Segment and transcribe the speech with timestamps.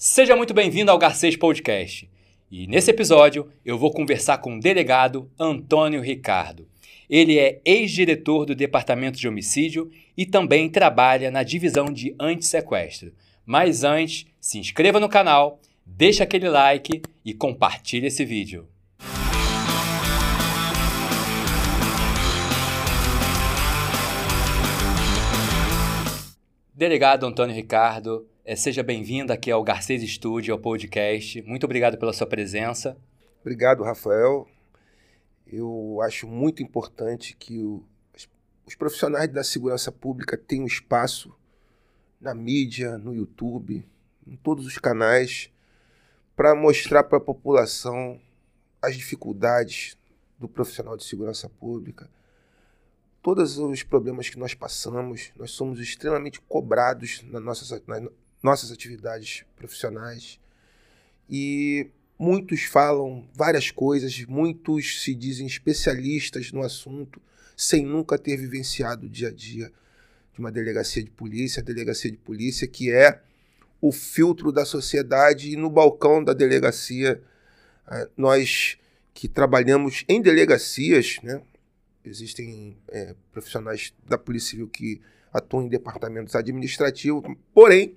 [0.00, 2.08] Seja muito bem-vindo ao Garcês Podcast.
[2.48, 6.68] E nesse episódio eu vou conversar com o delegado Antônio Ricardo.
[7.10, 13.12] Ele é ex-diretor do Departamento de Homicídio e também trabalha na divisão de antissequestro.
[13.44, 18.68] Mas antes, se inscreva no canal, deixa aquele like e compartilhe esse vídeo.
[26.72, 31.42] Delegado Antônio Ricardo, seja bem-vindo aqui ao Garcês Studio, ao podcast.
[31.42, 32.96] Muito obrigado pela sua presença.
[33.42, 34.48] Obrigado, Rafael.
[35.46, 37.84] Eu acho muito importante que o,
[38.66, 41.34] os profissionais da segurança pública tenham espaço
[42.20, 43.86] na mídia, no YouTube,
[44.26, 45.50] em todos os canais,
[46.34, 48.18] para mostrar para a população
[48.80, 49.96] as dificuldades
[50.38, 52.08] do profissional de segurança pública,
[53.22, 58.08] todos os problemas que nós passamos, nós somos extremamente cobrados nas nossas, nas
[58.42, 60.38] nossas atividades profissionais.
[61.28, 67.20] E muitos falam várias coisas, muitos se dizem especialistas no assunto,
[67.56, 69.72] sem nunca ter vivenciado o dia a dia
[70.32, 73.20] de uma delegacia de polícia, a delegacia de polícia que é
[73.80, 77.22] o filtro da sociedade e no balcão da delegacia
[77.90, 78.78] eh, nós
[79.14, 81.42] que trabalhamos em delegacias, né,
[82.04, 85.00] existem é, profissionais da Polícia Civil que
[85.32, 87.96] atuam em departamentos administrativos, porém,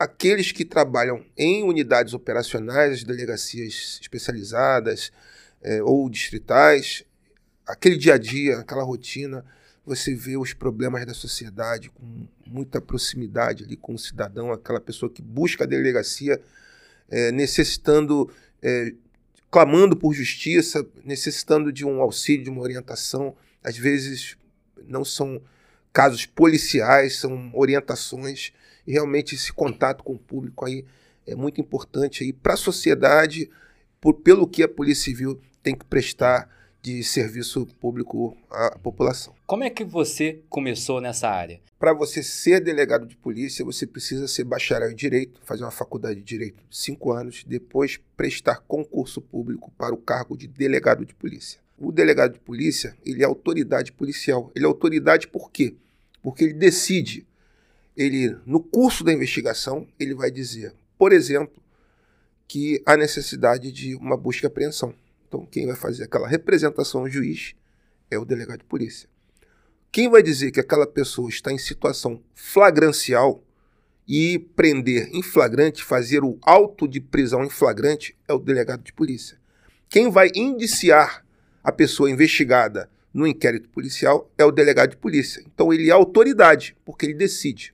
[0.00, 5.12] aqueles que trabalham em unidades operacionais, delegacias especializadas
[5.62, 7.04] é, ou distritais,
[7.66, 9.44] aquele dia a dia, aquela rotina,
[9.84, 15.12] você vê os problemas da sociedade com muita proximidade ali com o cidadão, aquela pessoa
[15.12, 16.40] que busca a delegacia
[17.10, 18.94] é, necessitando é,
[19.50, 23.36] clamando por justiça, necessitando de um auxílio, de uma orientação.
[23.62, 24.38] Às vezes
[24.86, 25.42] não são
[25.92, 28.52] casos policiais, são orientações.
[28.90, 30.84] E realmente esse contato com o público aí
[31.24, 33.48] é muito importante aí para a sociedade,
[34.00, 36.48] por, pelo que a Polícia Civil tem que prestar
[36.82, 39.32] de serviço público à população.
[39.46, 41.60] Como é que você começou nessa área?
[41.78, 46.16] Para você ser delegado de polícia, você precisa ser bacharel em Direito, fazer uma faculdade
[46.16, 51.14] de Direito de cinco anos, depois prestar concurso público para o cargo de delegado de
[51.14, 51.60] polícia.
[51.78, 54.50] O delegado de polícia, ele é autoridade policial.
[54.52, 55.76] Ele é autoridade por quê?
[56.20, 57.29] Porque ele decide.
[57.96, 61.62] Ele, no curso da investigação, ele vai dizer, por exemplo,
[62.46, 64.94] que há necessidade de uma busca e apreensão
[65.30, 67.54] então, quem vai fazer aquela representação ao juiz
[68.10, 69.08] é o delegado de polícia.
[69.92, 73.40] Quem vai dizer que aquela pessoa está em situação flagrancial
[74.08, 78.92] e prender em flagrante, fazer o auto de prisão em flagrante, é o delegado de
[78.92, 79.38] polícia.
[79.88, 81.24] Quem vai indiciar
[81.62, 85.44] a pessoa investigada no inquérito policial é o delegado de polícia.
[85.46, 87.72] Então ele é autoridade, porque ele decide.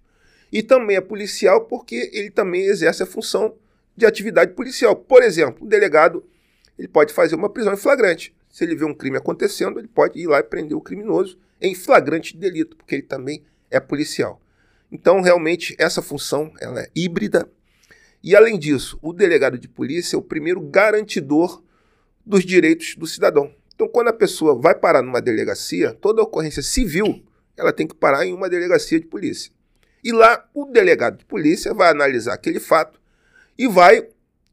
[0.53, 3.55] E também é policial porque ele também exerce a função
[3.97, 4.95] de atividade policial.
[4.95, 6.25] Por exemplo, o delegado
[6.79, 8.35] ele pode fazer uma prisão em flagrante.
[8.51, 11.75] Se ele vê um crime acontecendo, ele pode ir lá e prender o criminoso em
[11.75, 14.41] flagrante delito, porque ele também é policial.
[14.91, 17.49] Então, realmente, essa função ela é híbrida.
[18.23, 21.63] E, além disso, o delegado de polícia é o primeiro garantidor
[22.25, 23.53] dos direitos do cidadão.
[23.75, 27.23] Então, quando a pessoa vai parar numa delegacia, toda ocorrência civil,
[27.57, 29.53] ela tem que parar em uma delegacia de polícia.
[30.07, 33.01] E lá, o delegado de polícia vai analisar aquele fato
[33.59, 34.07] e vai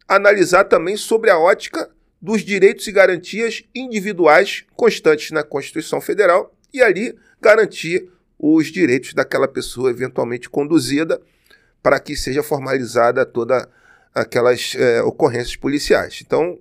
[0.08, 6.82] analisar também sobre a ótica dos direitos e garantias individuais constantes na Constituição Federal e
[6.82, 8.10] ali garantir
[8.40, 11.22] os direitos daquela pessoa eventualmente conduzida
[11.84, 13.70] para que seja formalizada toda
[14.12, 16.20] aquelas é, ocorrências policiais.
[16.26, 16.58] Então,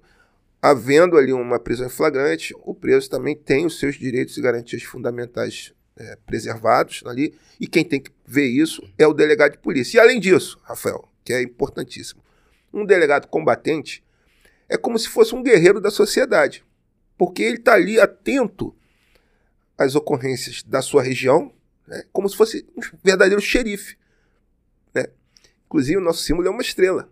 [0.61, 4.83] havendo ali uma prisão em flagrante, o preso também tem os seus direitos e garantias
[4.83, 9.97] fundamentais é, preservados ali, e quem tem que ver isso é o delegado de polícia.
[9.97, 12.21] E além disso, Rafael, que é importantíssimo,
[12.73, 14.03] um delegado combatente
[14.69, 16.65] é como se fosse um guerreiro da sociedade,
[17.17, 18.75] porque ele está ali atento
[19.79, 21.53] às ocorrências da sua região,
[21.87, 23.97] né, como se fosse um verdadeiro xerife.
[24.95, 25.07] Né?
[25.67, 27.09] Inclusive, o nosso símbolo é uma estrela.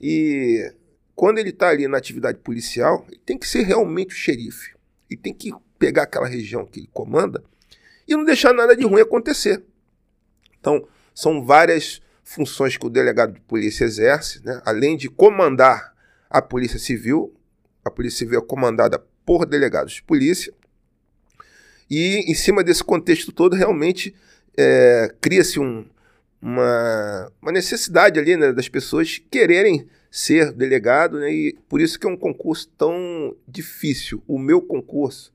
[0.00, 0.72] E
[1.14, 4.74] quando ele está ali na atividade policial, ele tem que ser realmente o xerife.
[5.08, 7.44] Ele tem que pegar aquela região que ele comanda
[8.06, 9.62] e não deixar nada de ruim acontecer.
[10.58, 14.60] Então, são várias funções que o delegado de polícia exerce, né?
[14.64, 15.94] além de comandar
[16.28, 17.34] a Polícia Civil.
[17.84, 20.52] A Polícia Civil é comandada por delegados de polícia.
[21.88, 24.14] E, em cima desse contexto todo, realmente
[24.56, 25.86] é, cria-se um,
[26.42, 32.06] uma, uma, necessidade ali né, das pessoas quererem ser delegado, né, e por isso que
[32.06, 34.22] é um concurso tão difícil.
[34.26, 35.32] O meu concurso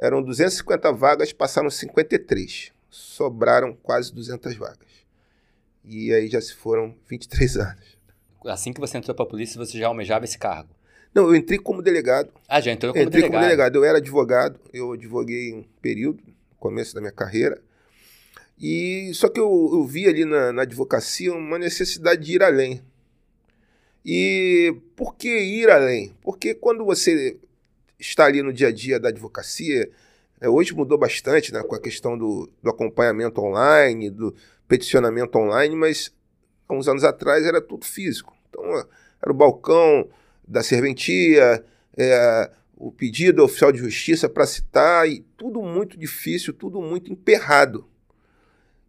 [0.00, 2.72] eram 250 vagas, passaram 53.
[2.88, 4.88] Sobraram quase 200 vagas.
[5.84, 7.98] E aí já se foram 23 anos.
[8.46, 10.70] assim que você entrou para a polícia, você já almejava esse cargo?
[11.14, 12.32] Não, eu entrei como delegado.
[12.48, 13.38] Ah, já entrou como entrei delegado?
[13.38, 13.76] como delegado.
[13.76, 17.60] Eu era advogado, eu advoguei um período, no começo da minha carreira.
[18.58, 22.80] E só que eu, eu vi ali na, na advocacia uma necessidade de ir além.
[24.04, 26.14] E por que ir além?
[26.22, 27.38] Porque quando você
[28.00, 29.90] está ali no dia a dia da advocacia,
[30.40, 34.34] é, hoje mudou bastante né, com a questão do, do acompanhamento online, do
[34.66, 36.12] peticionamento online, mas
[36.68, 38.34] há uns anos atrás era tudo físico.
[38.48, 38.64] Então,
[39.22, 40.08] era o balcão
[40.46, 41.64] da serventia,
[41.96, 47.86] é, o pedido oficial de justiça para citar, e tudo muito difícil, tudo muito emperrado.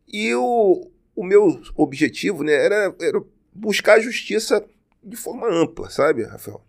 [0.07, 3.21] E o, o meu objetivo né, era, era
[3.53, 4.63] buscar a justiça
[5.03, 6.63] de forma ampla, sabe, Rafael?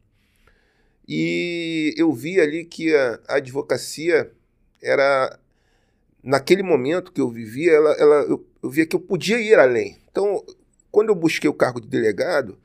[1.15, 4.33] E eu vi ali que a, a advocacia
[4.83, 5.39] era,
[6.25, 9.99] naquele momento que eu vivia, ela, ela, eu, eu via que eu podia ir além.
[10.11, 10.43] Então,
[10.91, 12.59] quando eu busquei o cargo de delegado,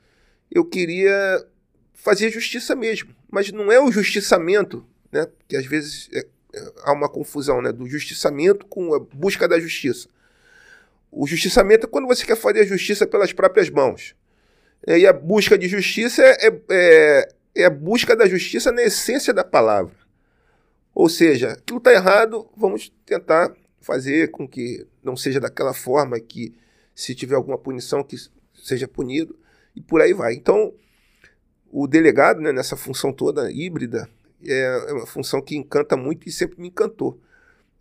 [0.50, 1.44] eu queria
[1.92, 3.14] fazer justiça mesmo.
[3.30, 5.28] Mas não é o justiçamento, né?
[5.46, 6.20] Que às vezes é,
[6.54, 7.70] é, há uma confusão, né?
[7.70, 10.08] Do justiçamento com a busca da justiça.
[11.12, 14.14] O justiçamento é quando você quer fazer a justiça pelas próprias mãos.
[14.86, 17.28] E a busca de justiça é,
[17.58, 19.94] é, a busca da justiça na essência da palavra.
[20.94, 26.54] Ou seja, aquilo está errado, vamos tentar fazer com que não seja daquela forma que,
[26.94, 28.16] se tiver alguma punição, que
[28.54, 29.38] seja punido,
[29.74, 30.34] e por aí vai.
[30.34, 30.72] Então,
[31.70, 34.08] o delegado, né, nessa função toda híbrida,
[34.44, 37.20] é, é uma função que encanta muito e sempre me encantou.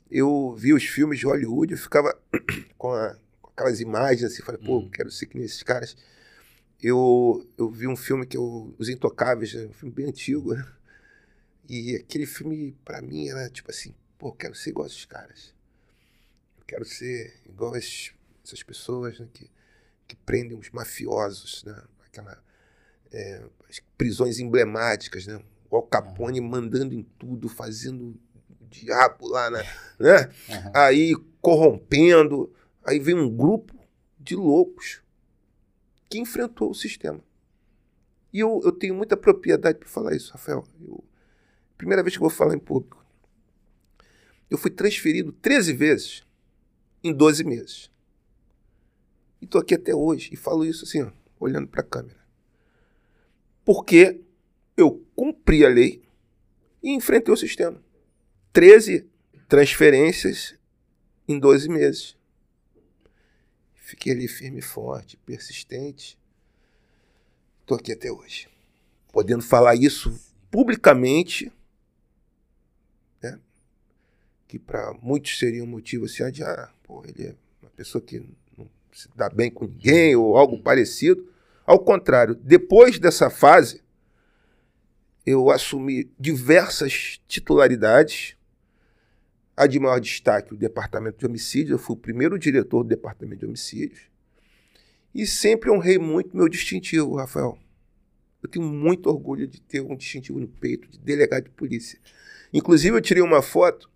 [0.10, 2.18] Eu vi os filmes de Hollywood, eu ficava
[2.78, 4.90] com, a, com aquelas imagens assim, falei, pô, uhum.
[4.90, 5.96] quero ser que nesses caras.
[6.82, 10.66] Eu, eu vi um filme que eu, Os Intocáveis, né, um filme bem antigo, né?
[11.68, 15.06] E aquele filme, para mim, era tipo assim, pô, eu quero ser igual a esses
[15.06, 15.54] caras.
[16.58, 18.14] Eu quero ser igual a esses,
[18.46, 19.50] essas pessoas né, que,
[20.08, 21.84] que prendem os mafiosos, né?
[22.06, 22.42] Aquela
[23.12, 23.44] é,
[23.98, 25.42] prisões emblemáticas, né?
[25.70, 28.18] O Al Capone mandando em tudo, fazendo
[28.62, 29.64] o diabo lá, né?
[30.00, 30.30] né?
[30.50, 30.72] Uhum.
[30.74, 32.54] Aí corrompendo.
[32.86, 33.76] Aí vem um grupo
[34.20, 35.02] de loucos
[36.10, 37.24] que enfrentou o sistema.
[38.32, 40.64] E eu, eu tenho muita propriedade para falar isso, Rafael.
[40.82, 41.04] Eu,
[41.78, 43.04] primeira vez que eu vou falar em público.
[44.50, 46.24] Eu fui transferido 13 vezes
[47.04, 47.92] em 12 meses.
[49.42, 52.28] E estou aqui até hoje e falo isso assim, ó, olhando para a câmera
[53.68, 54.22] porque
[54.78, 56.02] eu cumpri a lei
[56.82, 57.84] e enfrentei o sistema.
[58.54, 59.06] 13
[59.50, 60.56] transferências
[61.28, 62.17] em 12 meses.
[63.88, 66.20] Fiquei ali firme e forte, persistente.
[67.62, 68.50] Estou aqui até hoje.
[69.14, 70.14] Podendo falar isso
[70.52, 71.50] publicamente,
[73.24, 73.40] né?
[74.46, 78.20] que para muitos seria um motivo assim, de, ah, pô, ele é uma pessoa que
[78.58, 81.26] não se dá bem com ninguém ou algo parecido.
[81.66, 83.82] Ao contrário, depois dessa fase,
[85.26, 88.36] eu assumi diversas titularidades.
[89.58, 91.72] A de maior destaque, o Departamento de Homicídios.
[91.72, 94.02] Eu fui o primeiro diretor do Departamento de Homicídios.
[95.16, 97.58] E sempre honrei muito meu distintivo, Rafael.
[98.44, 102.00] Eu tenho muito orgulho de ter um distintivo no peito de delegado de polícia.
[102.54, 103.90] Inclusive, eu tirei uma foto,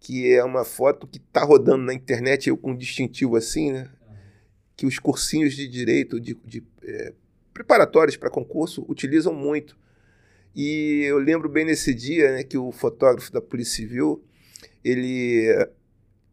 [0.00, 3.88] que é uma foto que está rodando na internet, eu com um distintivo assim, né?
[4.76, 7.12] que os cursinhos de direito, de, de é,
[7.54, 9.78] preparatórios para concurso, utilizam muito.
[10.54, 14.22] E eu lembro bem nesse dia né, que o fotógrafo da Polícia Civil,
[14.90, 15.68] ele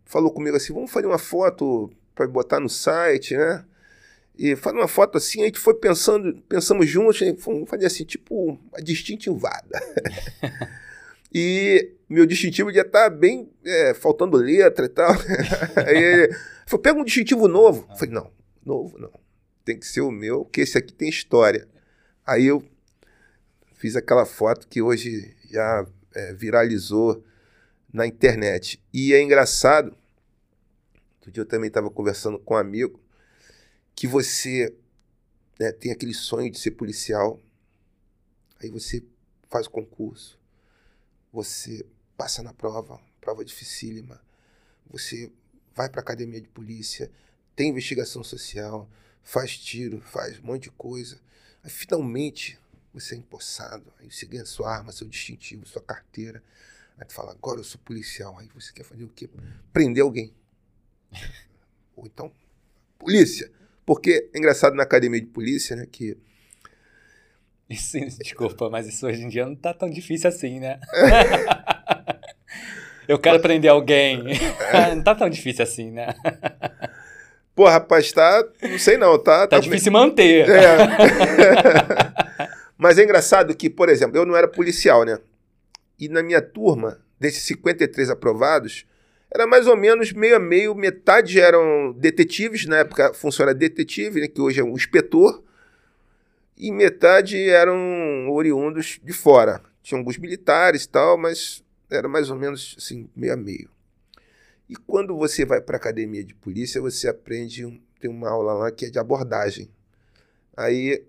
[0.05, 3.65] falou comigo assim, vamos fazer uma foto para botar no site, né?
[4.37, 8.59] E fazer uma foto assim, a gente foi pensando, pensamos juntos, vamos fazer assim, tipo
[8.71, 9.81] uma distintivada.
[11.33, 15.11] e meu distintivo estar tá bem é, faltando letra e tal.
[15.87, 16.29] Aí
[16.65, 17.87] Falei, pega um distintivo novo.
[17.97, 18.31] Falei, não,
[18.65, 19.11] novo não.
[19.65, 21.67] Tem que ser o meu, porque esse aqui tem história.
[22.25, 22.63] Aí eu
[23.75, 27.23] fiz aquela foto que hoje já é, viralizou
[27.93, 28.83] na internet.
[28.91, 29.95] E é engraçado,
[31.15, 32.99] outro dia eu também estava conversando com um amigo,
[33.95, 34.75] que você
[35.59, 37.39] né, tem aquele sonho de ser policial,
[38.59, 39.03] aí você
[39.49, 40.39] faz o concurso,
[41.31, 41.85] você
[42.17, 44.19] passa na prova, prova dificílima,
[44.89, 45.31] você
[45.75, 47.11] vai para academia de polícia,
[47.55, 48.89] tem investigação social,
[49.23, 51.19] faz tiro, faz um monte de coisa.
[51.63, 52.59] Aí finalmente
[52.93, 56.43] você é empossado, aí você ganha sua arma, seu distintivo, sua carteira.
[56.97, 58.37] Aí tu fala, agora eu sou policial.
[58.39, 59.29] Aí você quer fazer o quê?
[59.71, 60.33] Prender alguém.
[61.95, 62.31] Ou então,
[62.97, 63.51] polícia.
[63.85, 66.17] Porque é engraçado na academia de polícia, né, que
[67.69, 70.79] isso, desculpa, mas isso hoje em dia não tá tão difícil assim, né?
[73.05, 74.23] Eu quero prender alguém.
[74.95, 76.15] não tá tão difícil assim, né?
[77.53, 78.41] Pô, rapaz, tá.
[78.61, 79.39] Não sei não, tá.
[79.39, 80.49] Tá, tá difícil manter.
[80.49, 80.63] É.
[82.77, 85.19] Mas é engraçado que, por exemplo, eu não era policial, né?
[86.03, 88.85] E na minha turma, desses 53 aprovados,
[89.33, 94.27] era mais ou menos meio a meio, metade eram detetives, na época funciona detetive, né,
[94.27, 95.41] que hoje é um inspetor,
[96.57, 99.61] e metade eram oriundos de fora.
[99.81, 103.69] Tinha alguns militares e tal, mas era mais ou menos assim, meio a meio.
[104.67, 108.71] E quando você vai para a academia de polícia, você aprende, tem uma aula lá
[108.71, 109.69] que é de abordagem.
[110.57, 111.01] Aí,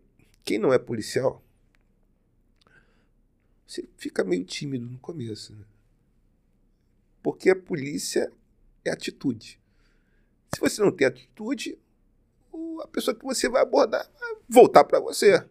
[0.45, 1.44] quem não é policial,
[3.67, 5.55] você fica meio tímido no começo.
[5.55, 5.65] Né?
[7.23, 8.31] Porque a polícia
[8.85, 9.61] é atitude.
[10.55, 11.79] Se você não tem atitude,
[12.83, 15.45] a pessoa que você vai abordar vai voltar para você.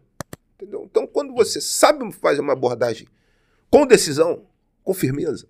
[0.54, 0.84] Entendeu?
[0.84, 3.08] Então, quando você sabe fazer uma abordagem
[3.70, 4.46] com decisão,
[4.82, 5.48] com firmeza,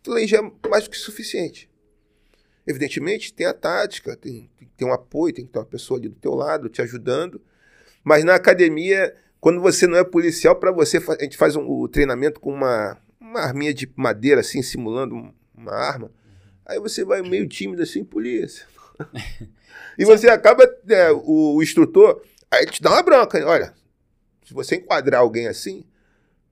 [0.00, 1.70] aquilo aí já é mais do que suficiente.
[2.66, 6.16] Evidentemente, tem a tática, tem, tem, um apoio, tem que ter uma pessoa ali do
[6.16, 7.40] teu lado, te ajudando.
[8.04, 11.88] Mas na academia, quando você não é policial, para você, a gente faz um, o
[11.88, 16.12] treinamento com uma, uma arminha de madeira, assim, simulando uma arma.
[16.64, 18.64] Aí você vai meio tímido assim, polícia.
[19.98, 23.44] e você acaba, é, o, o, instrutor, aí te dá uma bronca.
[23.44, 23.74] Olha,
[24.44, 25.84] se você enquadrar alguém assim,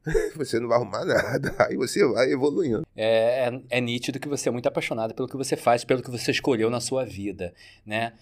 [0.35, 1.55] você não vai arrumar nada.
[1.69, 2.85] Aí você vai evoluindo.
[2.97, 6.11] É, é, é, nítido que você é muito apaixonado pelo que você faz, pelo que
[6.11, 7.55] você escolheu na sua vida,
[7.87, 8.15] né?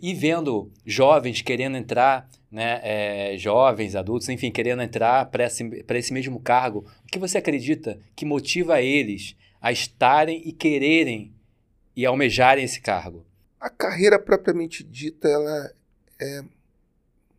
[0.00, 6.12] E vendo jovens querendo entrar, né, é, jovens, adultos, enfim, querendo entrar para esse, esse
[6.12, 11.34] mesmo cargo, o que você acredita que motiva eles a estarem e quererem
[11.96, 13.24] e almejarem esse cargo?
[13.58, 15.72] A carreira propriamente dita ela
[16.20, 16.44] é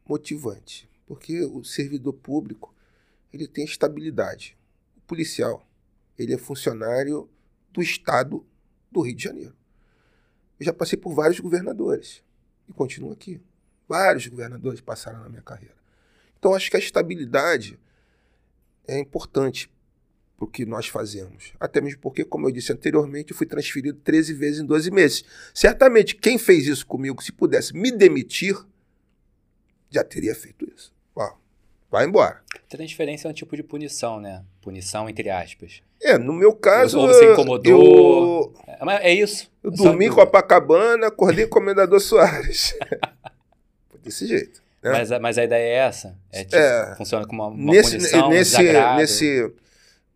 [0.07, 2.73] motivante, porque o servidor público
[3.31, 4.57] ele tem estabilidade.
[4.97, 5.65] O policial
[6.17, 7.29] ele é funcionário
[7.71, 8.45] do estado
[8.91, 9.55] do Rio de Janeiro.
[10.59, 12.23] Eu já passei por vários governadores
[12.73, 13.39] e continuo aqui.
[13.87, 15.75] Vários governadores passaram na minha carreira.
[16.37, 17.79] Então acho que a estabilidade
[18.87, 19.71] é importante
[20.35, 21.53] para o que nós fazemos.
[21.59, 25.23] Até mesmo porque, como eu disse anteriormente, eu fui transferido 13 vezes em 12 meses.
[25.53, 28.57] Certamente, quem fez isso comigo, se pudesse me demitir,
[29.89, 30.93] já teria feito isso.
[31.93, 32.41] Vai embora.
[32.67, 34.43] Transferência é um tipo de punição, né?
[34.63, 35.83] Punição entre aspas.
[36.01, 36.97] É, no meu caso.
[36.97, 38.51] Ou você incomodou.
[38.67, 39.47] Eu, é, é isso.
[39.61, 42.75] Eu dormi com a Copacabana, acordei com o Comendador Soares.
[44.01, 44.63] Desse jeito.
[44.81, 44.89] Né?
[44.89, 46.17] Mas, mas a ideia é essa?
[46.31, 49.53] É, tipo, é funciona como uma, uma nesse, punição, nesse, um nesse,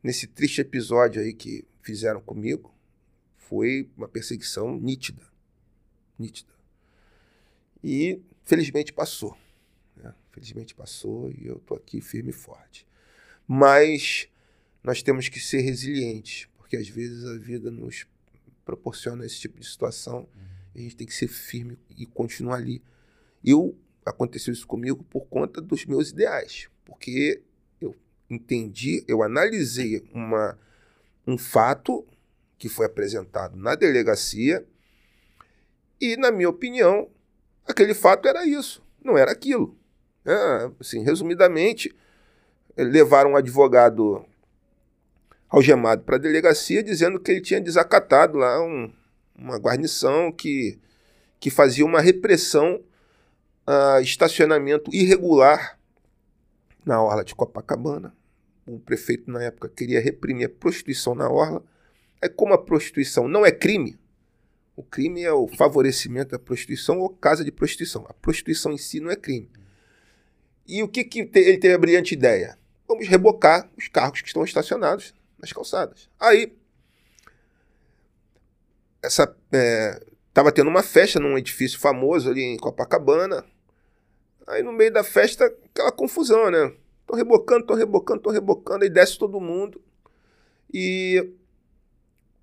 [0.02, 2.74] nesse triste episódio aí que fizeram comigo,
[3.38, 5.22] foi uma perseguição nítida.
[6.18, 6.52] Nítida.
[7.84, 9.38] E felizmente passou.
[10.38, 12.86] Felizmente passou e eu tô aqui firme e forte.
[13.48, 14.30] Mas
[14.84, 18.06] nós temos que ser resilientes, porque às vezes a vida nos
[18.64, 20.28] proporciona esse tipo de situação uhum.
[20.76, 22.84] a gente tem que ser firme e continuar ali.
[23.44, 23.76] Eu
[24.06, 27.42] aconteceu isso comigo por conta dos meus ideais, porque
[27.82, 27.96] eu
[28.30, 30.56] entendi, eu analisei uma,
[31.26, 32.06] um fato
[32.60, 34.64] que foi apresentado na delegacia
[36.00, 37.10] e, na minha opinião,
[37.66, 39.76] aquele fato era isso, não era aquilo.
[40.28, 41.96] É, assim, resumidamente,
[42.76, 44.26] levaram um advogado
[45.50, 48.92] algemado para a delegacia dizendo que ele tinha desacatado lá um,
[49.34, 50.78] uma guarnição que,
[51.40, 52.84] que fazia uma repressão
[53.66, 55.80] a estacionamento irregular
[56.86, 58.14] na orla de Copacabana.
[58.66, 61.64] O prefeito, na época, queria reprimir a prostituição na orla.
[62.22, 63.98] É como a prostituição não é crime,
[64.78, 68.06] o crime é o favorecimento da prostituição ou casa de prostituição.
[68.08, 69.50] A prostituição em si não é crime.
[70.68, 72.58] E o que, que ele teve a brilhante ideia?
[72.88, 76.10] Vamos rebocar os carros que estão estacionados nas calçadas.
[76.20, 76.54] Aí,
[79.02, 79.24] essa
[80.30, 83.46] estava é, tendo uma festa num edifício famoso ali em Copacabana.
[84.46, 86.74] Aí no meio da festa, aquela confusão, né?
[87.06, 89.82] Tô rebocando, tô rebocando, tô rebocando, aí desce todo mundo.
[90.74, 91.34] E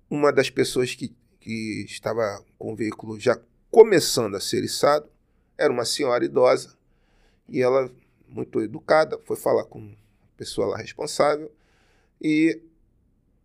[0.09, 3.39] uma das pessoas que, que estava com o veículo já
[3.69, 5.09] começando a ser içado
[5.57, 6.75] era uma senhora idosa.
[7.47, 7.91] E ela,
[8.27, 11.51] muito educada, foi falar com a pessoa lá responsável.
[12.21, 12.61] E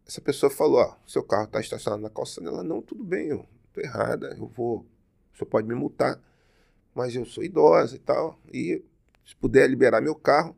[0.06, 2.48] essa pessoa falou: Ó, seu carro está estacionado na calçada.
[2.48, 4.86] Ela, não, tudo bem, eu tô errada, eu vou.
[5.34, 6.20] Senhor pode me multar
[6.94, 8.82] mas eu sou idosa e tal, e
[9.24, 10.56] se puder liberar meu carro.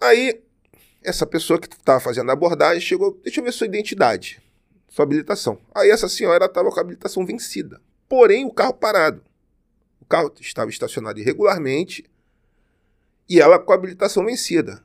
[0.00, 0.42] Aí,
[1.02, 4.42] essa pessoa que estava fazendo a abordagem chegou, deixa eu ver sua identidade,
[4.88, 5.58] sua habilitação.
[5.74, 9.22] Aí essa senhora estava com a habilitação vencida, porém o carro parado.
[10.00, 12.04] O carro estava estacionado irregularmente
[13.28, 14.82] e ela com a habilitação vencida.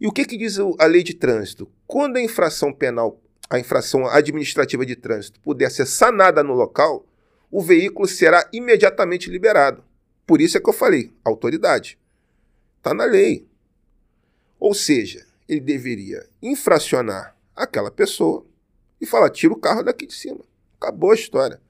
[0.00, 1.70] E o que, que diz a lei de trânsito?
[1.86, 7.06] Quando a infração penal, a infração administrativa de trânsito puder ser sanada no local,
[7.50, 9.84] o veículo será imediatamente liberado.
[10.26, 11.98] Por isso é que eu falei, autoridade.
[12.78, 13.46] Está na lei.
[14.58, 18.46] Ou seja, ele deveria infracionar aquela pessoa
[19.00, 20.40] e falar: tira o carro daqui de cima.
[20.80, 21.60] Acabou a história.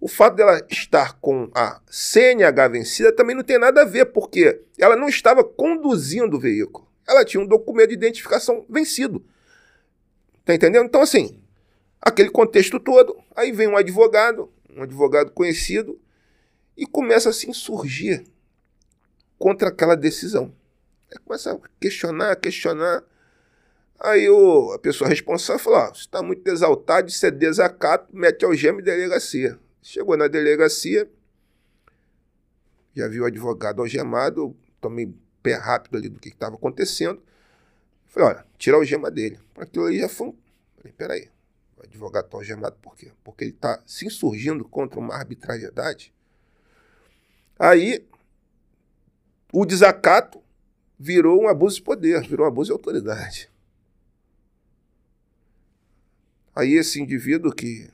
[0.00, 4.62] O fato dela estar com a CNH vencida também não tem nada a ver, porque
[4.78, 6.86] ela não estava conduzindo o veículo.
[7.08, 9.24] Ela tinha um documento de identificação vencido.
[10.44, 10.86] Tá entendendo?
[10.86, 11.40] Então, assim,
[12.00, 15.98] aquele contexto todo, aí vem um advogado, um advogado conhecido,
[16.76, 18.24] e começa assim a surgir
[19.38, 20.54] contra aquela decisão.
[21.10, 23.02] Aí começa a questionar, questionar.
[23.98, 28.44] Aí o, a pessoa responsável falou: oh, você está muito exaltado, isso é desacato, mete
[28.44, 29.58] algema e delegacia.
[29.88, 31.08] Chegou na delegacia,
[32.92, 37.22] já viu o advogado algemado, tomei pé rápido ali do que estava acontecendo.
[38.06, 39.38] Falei, olha, tira a algema dele.
[39.54, 40.36] Aquilo ali já foi um.
[40.76, 41.30] Falei, peraí,
[41.76, 43.12] o advogado está algemado por quê?
[43.22, 46.12] Porque ele está se insurgindo contra uma arbitrariedade.
[47.56, 48.04] Aí,
[49.52, 50.42] o desacato
[50.98, 53.48] virou um abuso de poder, virou um abuso de autoridade.
[56.56, 57.88] Aí esse indivíduo que,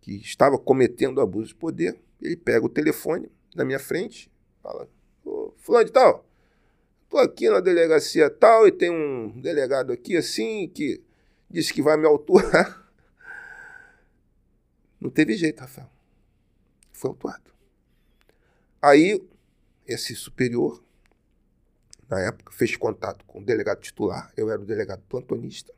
[0.00, 4.30] que estava cometendo abuso de poder, ele pega o telefone na minha frente,
[4.62, 4.88] fala,
[5.24, 6.26] Ô, fulano de tal,
[7.08, 11.02] tô aqui na delegacia tal e tem um delegado aqui assim que
[11.48, 12.42] disse que vai me autuar.
[15.00, 15.90] Não teve jeito, Rafael.
[16.92, 17.50] Foi autuado.
[18.82, 19.22] Aí,
[19.86, 20.82] esse superior
[22.10, 25.72] na época, fez contato com o delegado titular, eu era o delegado plantonista.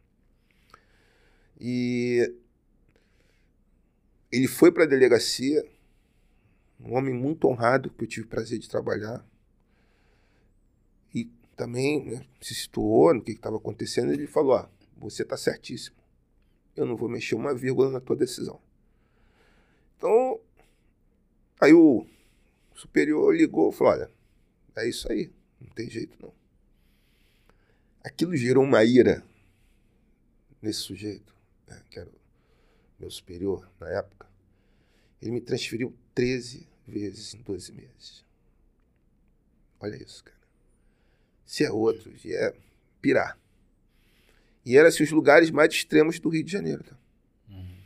[1.60, 2.34] E
[4.32, 5.62] ele foi para a delegacia,
[6.80, 9.24] um homem muito honrado, que eu tive o prazer de trabalhar.
[11.14, 14.10] E também né, se situou no que estava acontecendo.
[14.10, 15.96] Ele falou: ah, você está certíssimo.
[16.74, 18.58] Eu não vou mexer uma vírgula na tua decisão.
[19.98, 20.40] Então,
[21.60, 22.06] aí o
[22.74, 24.10] superior ligou e falou: olha,
[24.74, 25.30] é isso aí.
[25.60, 26.32] Não tem jeito, não.
[28.02, 29.22] Aquilo gerou uma ira
[30.60, 31.32] nesse sujeito,
[31.68, 32.10] né, que era
[33.02, 34.26] meu superior na época.
[35.20, 38.24] Ele me transferiu 13 vezes em 12 meses.
[39.80, 40.38] Olha isso, cara.
[41.44, 42.54] Se é outro, já é
[43.00, 43.38] pirar.
[44.64, 46.84] E eram assim, os lugares mais extremos do Rio de Janeiro.
[46.84, 46.96] Tá?
[47.50, 47.76] Uhum.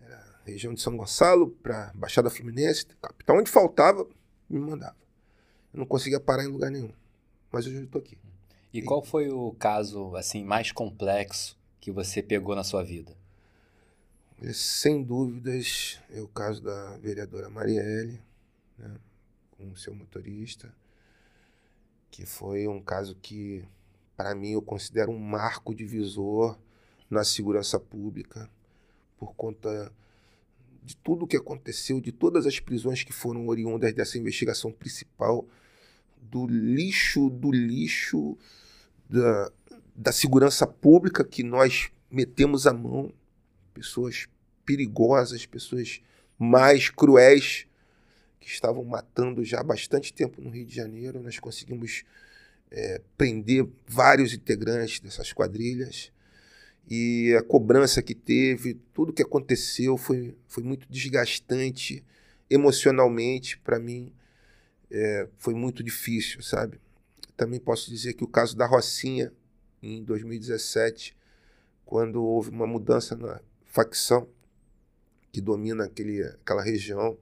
[0.00, 3.36] Era região de São Gonçalo, para Baixada Fluminense, capital.
[3.38, 4.08] Onde faltava,
[4.48, 4.96] me mandava.
[5.74, 6.92] Eu não conseguia parar em lugar nenhum.
[7.50, 8.16] Mas hoje eu estou aqui.
[8.72, 13.16] E, qual foi o caso assim mais complexo que você pegou na sua vida?
[14.54, 18.22] Sem dúvidas, é o caso da vereadora Marielle,
[18.78, 18.94] né,
[19.50, 20.72] com o seu motorista,
[22.08, 23.64] que foi um caso que,
[24.16, 26.56] para mim, eu considero um marco divisor
[27.10, 28.48] na segurança pública,
[29.18, 29.92] por conta
[30.84, 35.48] de tudo o que aconteceu, de todas as prisões que foram oriundas dessa investigação principal,
[36.16, 38.38] do lixo, do lixo
[39.10, 39.52] da,
[39.96, 43.12] da segurança pública que nós metemos a mão,
[43.78, 44.26] pessoas
[44.64, 46.00] perigosas, pessoas
[46.38, 47.66] mais cruéis
[48.40, 51.22] que estavam matando já há bastante tempo no Rio de Janeiro.
[51.22, 52.02] Nós conseguimos
[52.70, 56.12] é, prender vários integrantes dessas quadrilhas
[56.90, 62.02] e a cobrança que teve, tudo que aconteceu foi, foi muito desgastante
[62.48, 64.12] emocionalmente para mim.
[64.90, 66.80] É, foi muito difícil, sabe?
[67.36, 69.32] Também posso dizer que o caso da Rocinha,
[69.82, 71.14] em 2017,
[71.84, 74.28] quando houve uma mudança na facção
[75.30, 77.16] que domina aquele, aquela região,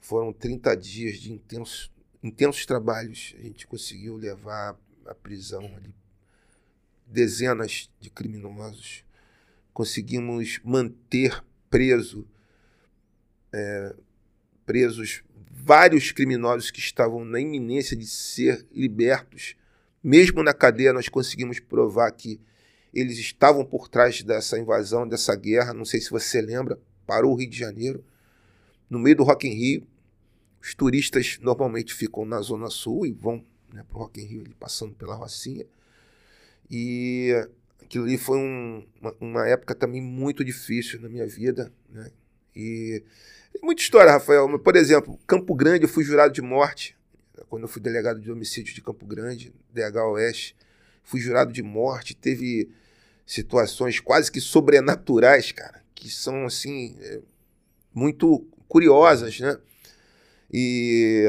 [0.00, 3.34] foram 30 dias de intensos, intensos trabalhos.
[3.38, 5.94] A gente conseguiu levar à prisão ali
[7.06, 9.04] dezenas de criminosos,
[9.72, 12.26] conseguimos manter preso,
[13.52, 13.94] é,
[14.66, 19.56] presos vários criminosos que estavam na iminência de ser libertos.
[20.02, 22.40] Mesmo na cadeia, nós conseguimos provar que
[22.92, 25.74] eles estavam por trás dessa invasão, dessa guerra.
[25.74, 28.04] Não sei se você lembra, parou o Rio de Janeiro,
[28.88, 29.86] no meio do Rock in Rio.
[30.60, 34.40] Os turistas normalmente ficam na Zona Sul e vão né, para o Rock in Rio,
[34.42, 35.66] ali, passando pela Rocinha.
[36.70, 37.32] E
[37.82, 42.10] aquilo ali foi um, uma, uma, época também muito difícil na minha vida, né?
[42.54, 43.02] E
[43.62, 44.58] muita história, Rafael.
[44.58, 46.96] Por exemplo, Campo Grande, eu fui jurado de morte.
[47.48, 50.56] Quando eu fui delegado de homicídio de Campo Grande, DH Oeste,
[51.08, 52.14] fui jurado de morte.
[52.14, 52.70] Teve
[53.26, 57.20] situações quase que sobrenaturais, cara, que são, assim, é,
[57.94, 59.58] muito curiosas, né?
[60.52, 61.26] E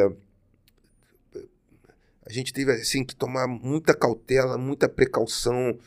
[2.25, 5.77] a gente teve assim que tomar muita cautela, muita precaução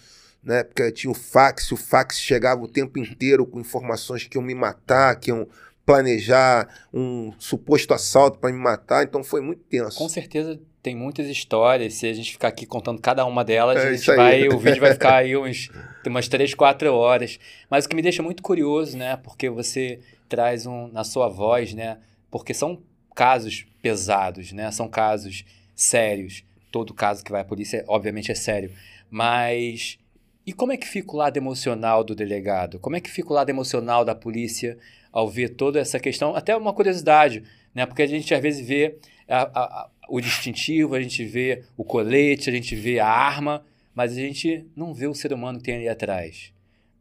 [0.42, 4.42] na época tinha o fax, o fax chegava o tempo inteiro com informações que iam
[4.42, 5.48] me matar, que iam
[5.84, 9.98] planejar um suposto assalto para me matar, então foi muito tenso.
[9.98, 13.88] Com certeza tem muitas histórias, se a gente ficar aqui contando cada uma delas, é
[13.88, 15.70] a gente vai, o vídeo vai ficar aí uns,
[16.04, 17.38] umas 3, 4 horas.
[17.70, 21.72] Mas o que me deixa muito curioso, né, porque você traz um, na sua voz,
[21.72, 21.98] né,
[22.30, 22.82] porque são
[23.14, 26.44] casos pesados, né, são casos sérios.
[26.70, 28.72] Todo caso que vai à polícia, obviamente, é sério.
[29.10, 29.98] Mas
[30.44, 32.80] e como é que fica o lado emocional do delegado?
[32.80, 34.76] Como é que fica o lado emocional da polícia
[35.12, 36.34] ao ver toda essa questão?
[36.34, 37.44] Até uma curiosidade,
[37.74, 37.86] né?
[37.86, 38.98] Porque a gente às vezes vê
[39.28, 44.12] a, a, o distintivo, a gente vê o colete, a gente vê a arma, mas
[44.12, 46.52] a gente não vê o ser humano que tem ali atrás.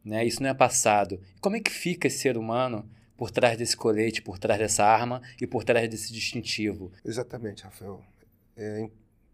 [0.04, 0.24] Né?
[0.24, 1.20] Isso não é passado.
[1.40, 5.22] Como é que fica esse ser humano por trás desse colete, por trás dessa arma
[5.40, 6.92] e por trás desse distintivo?
[7.04, 8.02] Exatamente, Rafael.
[8.56, 8.88] É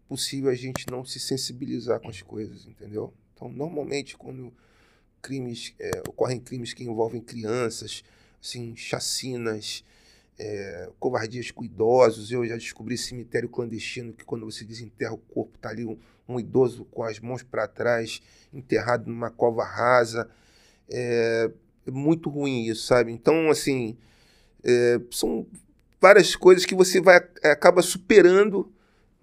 [0.05, 3.13] impossível a gente não se sensibilizar com as coisas, entendeu?
[3.33, 4.53] Então, normalmente, quando
[5.21, 8.03] crimes é, ocorrem crimes que envolvem crianças,
[8.41, 9.83] assim, chacinas,
[10.37, 15.55] é, covardias com idosos, eu já descobri cemitério clandestino que quando você desenterra o corpo
[15.55, 15.97] está ali um,
[16.27, 18.21] um, idoso com as mãos para trás,
[18.53, 20.29] enterrado numa cova rasa.
[20.89, 21.51] É,
[21.89, 23.11] é, muito ruim isso, sabe?
[23.11, 23.97] Então, assim,
[24.63, 25.45] é, são
[25.99, 28.71] várias coisas que você vai acaba superando.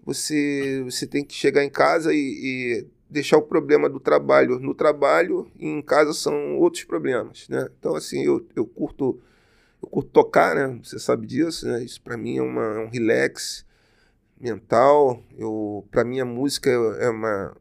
[0.04, 4.74] Você, você tem que chegar em casa e, e deixar o problema do trabalho no
[4.74, 7.66] trabalho e em casa são outros problemas, né?
[7.78, 9.18] Então, assim, eu, eu curto
[9.82, 10.78] eu curto tocar, né?
[10.82, 11.82] Você sabe disso, né?
[11.82, 13.64] Isso para mim é, uma, é um relax
[14.38, 15.22] mental.
[15.38, 17.56] Eu, para mim a música é uma,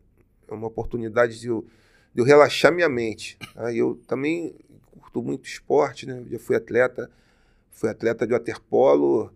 [0.49, 1.65] é uma oportunidade de eu,
[2.13, 3.37] de eu relaxar minha mente.
[3.55, 4.53] Aí eu também
[4.99, 6.19] curto muito esporte, né?
[6.19, 7.09] Eu já fui atleta,
[7.71, 9.31] fui atleta de waterpolo,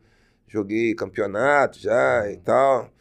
[0.50, 2.92] joguei campeonato já e tal.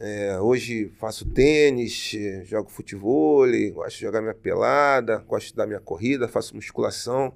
[0.00, 2.12] É, hoje faço tênis,
[2.44, 7.34] jogo futebol, gosto de jogar minha pelada, gosto de dar minha corrida, faço musculação.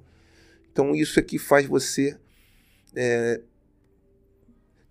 [0.70, 2.16] Então isso é que faz você
[2.94, 3.40] é,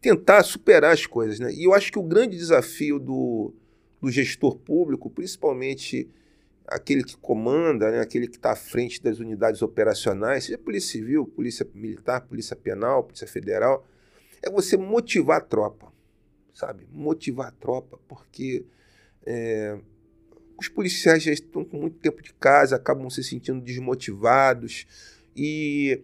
[0.02, 1.40] tentar superar as coisas.
[1.40, 1.54] Né?
[1.54, 3.54] E eu acho que o grande desafio do,
[4.02, 6.10] do gestor público, principalmente
[6.68, 11.26] aquele que comanda, né, aquele que está à frente das unidades operacionais, seja Polícia Civil,
[11.26, 13.86] Polícia Militar, Polícia Penal, Polícia Federal,
[14.42, 15.91] é você motivar a tropa
[16.54, 16.88] sabe?
[16.92, 18.66] Motivar a tropa, porque
[19.26, 19.78] é,
[20.60, 24.86] os policiais já estão com muito tempo de casa, acabam se sentindo desmotivados
[25.36, 26.02] e,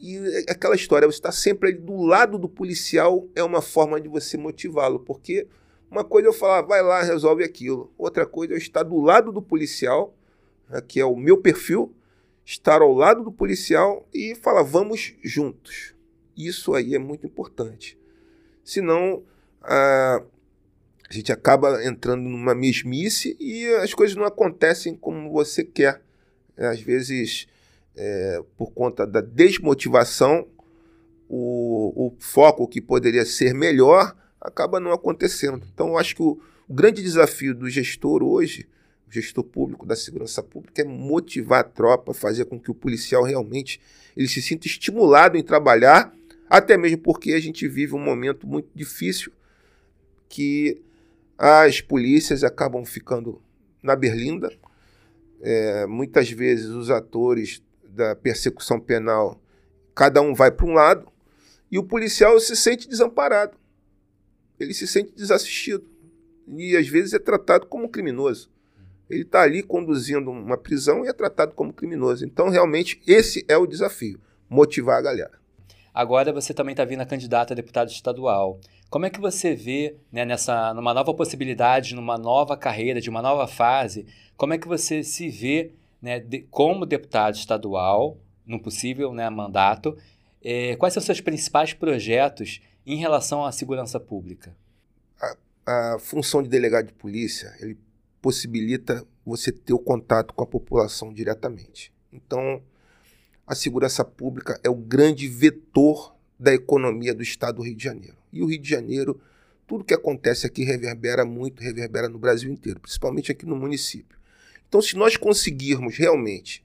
[0.00, 0.18] e
[0.48, 4.36] aquela história, você está sempre ali do lado do policial é uma forma de você
[4.36, 5.46] motivá-lo, porque
[5.90, 7.92] uma coisa é eu falar, vai lá, resolve aquilo.
[7.96, 10.12] Outra coisa é estar do lado do policial,
[10.68, 11.94] né, que é o meu perfil,
[12.44, 15.94] estar ao lado do policial e falar, vamos juntos.
[16.36, 17.96] Isso aí é muito importante.
[18.64, 19.22] Senão,
[19.64, 20.22] a,
[21.10, 26.02] gente acaba entrando numa mesmice e as coisas não acontecem como você quer.
[26.56, 27.46] Às vezes,
[27.96, 30.46] é, por conta da desmotivação,
[31.28, 35.64] o, o, foco que poderia ser melhor acaba não acontecendo.
[35.72, 38.68] Então, eu acho que o, o grande desafio do gestor hoje,
[39.08, 43.22] o gestor público da segurança pública, é motivar a tropa, fazer com que o policial
[43.22, 43.80] realmente
[44.16, 46.14] ele se sinta estimulado em trabalhar,
[46.48, 49.32] até mesmo porque a gente vive um momento muito difícil
[50.34, 50.82] que
[51.38, 53.40] as polícias acabam ficando
[53.80, 54.52] na berlinda.
[55.40, 59.40] É, muitas vezes os atores da persecução penal,
[59.94, 61.06] cada um vai para um lado,
[61.70, 63.56] e o policial se sente desamparado.
[64.58, 65.86] Ele se sente desassistido.
[66.48, 68.50] E às vezes é tratado como criminoso.
[69.08, 72.24] Ele está ali conduzindo uma prisão e é tratado como criminoso.
[72.24, 74.18] Então, realmente, esse é o desafio:
[74.48, 75.38] motivar a galera.
[75.94, 78.58] Agora você também está vindo a candidata a deputado estadual.
[78.94, 83.20] Como é que você vê, né, nessa, numa nova possibilidade, numa nova carreira, de uma
[83.20, 89.12] nova fase, como é que você se vê né, de, como deputado estadual, num possível
[89.12, 89.98] né, mandato?
[90.40, 94.56] É, quais são os seus principais projetos em relação à segurança pública?
[95.20, 97.76] A, a função de delegado de polícia, ele
[98.22, 101.92] possibilita você ter o contato com a população diretamente.
[102.12, 102.62] Então,
[103.44, 106.13] a segurança pública é o grande vetor
[106.44, 108.16] da economia do estado do Rio de Janeiro.
[108.30, 109.18] E o Rio de Janeiro,
[109.66, 114.18] tudo que acontece aqui reverbera muito, reverbera no Brasil inteiro, principalmente aqui no município.
[114.68, 116.62] Então, se nós conseguirmos realmente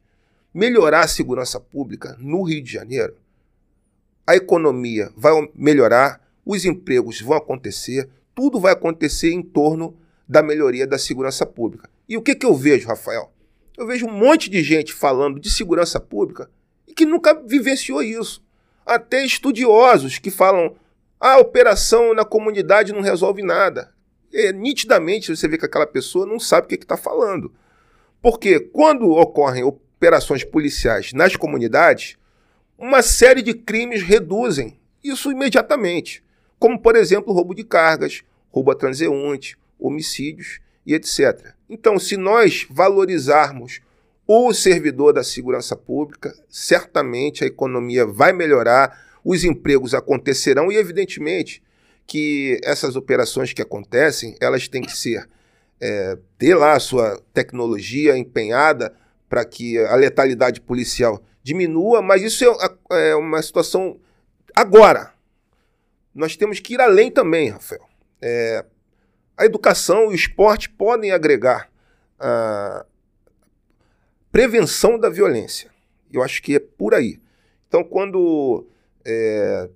[0.53, 3.15] melhorar a segurança pública no Rio de Janeiro,
[4.27, 9.95] a economia vai melhorar, os empregos vão acontecer, tudo vai acontecer em torno
[10.27, 11.89] da melhoria da segurança pública.
[12.07, 13.31] E o que, que eu vejo, Rafael?
[13.77, 16.49] Eu vejo um monte de gente falando de segurança pública
[16.85, 18.43] e que nunca vivenciou isso.
[18.85, 20.75] Até estudiosos que falam
[21.19, 23.93] a operação na comunidade não resolve nada.
[24.33, 27.53] É, nitidamente você vê que aquela pessoa não sabe o que está falando.
[28.21, 32.17] Porque quando ocorrem operações policiais nas comunidades,
[32.77, 36.23] uma série de crimes reduzem isso imediatamente,
[36.57, 41.53] como, por exemplo, roubo de cargas, roubo a transeunte, homicídios e etc.
[41.69, 43.81] Então, se nós valorizarmos
[44.31, 51.63] o servidor da segurança pública, certamente a economia vai melhorar, os empregos acontecerão e, evidentemente,
[52.05, 55.27] que essas operações que acontecem, elas têm que ser
[55.81, 58.93] é, ter lá a sua tecnologia empenhada
[59.27, 62.45] para que a letalidade policial diminua, mas isso
[62.91, 63.99] é, é uma situação
[64.55, 65.11] agora.
[66.13, 67.87] Nós temos que ir além também, Rafael.
[68.21, 68.63] É,
[69.35, 71.67] a educação e o esporte podem agregar
[72.19, 72.85] a
[74.31, 75.71] prevenção da violência.
[76.11, 77.19] Eu acho que é por aí.
[77.67, 78.65] Então, quando
[79.05, 79.69] é,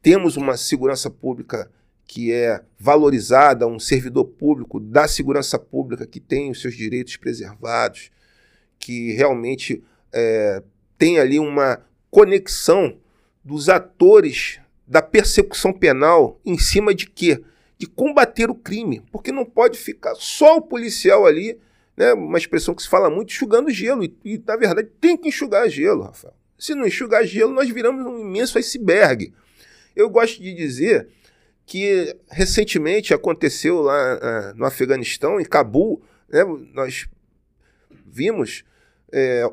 [0.00, 1.70] temos uma segurança pública
[2.06, 8.10] que é valorizada, um servidor público da segurança pública que tem os seus direitos preservados,
[8.78, 10.62] que realmente é,
[10.98, 12.98] tem ali uma conexão
[13.42, 17.42] dos atores da persecução penal em cima de quê?
[17.82, 21.58] de combater o crime, porque não pode ficar só o policial ali,
[21.96, 25.28] né, uma expressão que se fala muito, enxugando gelo, e, e na verdade tem que
[25.28, 26.34] enxugar gelo, Rafael.
[26.58, 29.32] Se não enxugar gelo, nós viramos um imenso iceberg.
[29.94, 31.08] Eu gosto de dizer
[31.66, 37.08] que recentemente aconteceu lá uh, no Afeganistão, em Cabul, né, nós
[38.06, 38.64] vimos
[39.12, 39.50] é,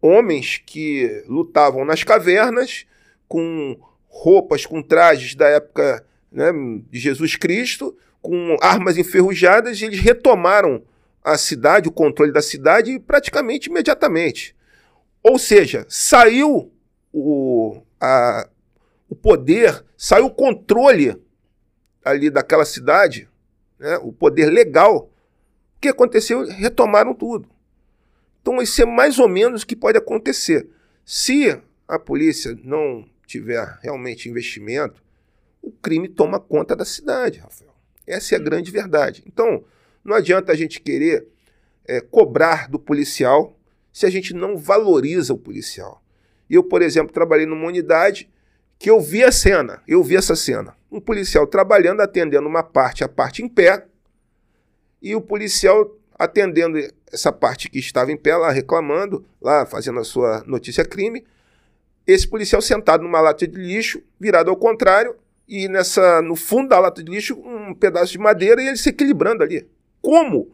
[0.00, 2.86] homens que lutavam nas cavernas
[3.28, 6.50] com roupas, com trajes da época né,
[6.90, 10.82] de Jesus Cristo, com armas enferrujadas, e eles retomaram
[11.22, 14.56] a cidade, o controle da cidade, praticamente imediatamente.
[15.22, 16.72] Ou seja, saiu
[17.12, 18.48] o, a,
[19.08, 21.20] o poder, saiu o controle
[22.04, 23.28] ali daquela cidade,
[23.78, 25.10] né, o poder legal.
[25.76, 26.46] O que aconteceu?
[26.46, 27.48] Retomaram tudo.
[28.40, 30.68] Então, isso é mais ou menos o que pode acontecer.
[31.04, 35.02] Se a polícia não tiver realmente investimento,
[35.62, 37.74] o crime toma conta da cidade, Rafael.
[38.06, 39.22] Essa é a grande verdade.
[39.26, 39.62] Então,
[40.04, 41.26] não adianta a gente querer
[41.86, 43.56] é, cobrar do policial
[43.92, 46.02] se a gente não valoriza o policial.
[46.48, 48.30] Eu, por exemplo, trabalhei numa unidade
[48.78, 50.74] que eu vi a cena, eu vi essa cena.
[50.90, 53.86] Um policial trabalhando, atendendo uma parte, a parte em pé,
[55.02, 56.78] e o policial atendendo
[57.10, 61.24] essa parte que estava em pé, lá reclamando, lá fazendo a sua notícia crime.
[62.06, 65.16] Esse policial sentado numa lata de lixo, virado ao contrário,
[65.48, 68.90] e nessa no fundo da lata de lixo um pedaço de madeira e ele se
[68.90, 69.66] equilibrando ali.
[70.00, 70.50] Como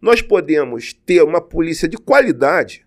[0.00, 2.86] nós podemos ter uma polícia de qualidade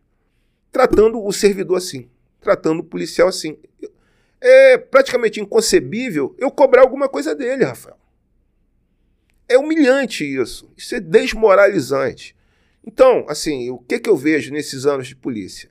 [0.72, 2.10] tratando o servidor assim,
[2.42, 3.58] tratando o policial assim?
[4.42, 7.98] É praticamente inconcebível eu cobrar alguma coisa dele, Rafael.
[9.48, 10.72] É humilhante isso.
[10.76, 12.36] Isso é desmoralizante.
[12.86, 15.70] Então, assim, o que, que eu vejo nesses anos de polícia?